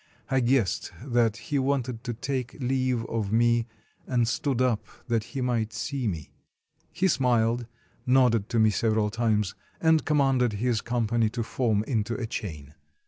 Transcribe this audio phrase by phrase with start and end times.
[0.31, 3.67] I guessed that he wanted to take leave of me,
[4.07, 6.31] and stood up that he might see me.
[6.91, 7.67] He smiled,
[8.07, 12.73] nodded to me several times, and commanded his com pany to form into a chain.